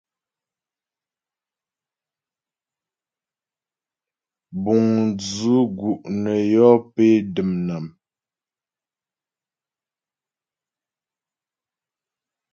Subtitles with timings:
[4.63, 4.83] Buŋ
[5.21, 7.85] dzʉ̂ gu' nə yɔ́ pé dəm nám.